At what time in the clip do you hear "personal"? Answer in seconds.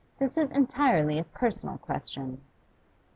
1.23-1.77